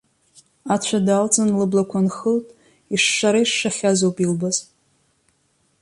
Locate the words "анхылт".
2.01-2.47